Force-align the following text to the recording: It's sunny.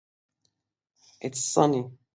It's 1.21 1.45
sunny. 1.45 1.91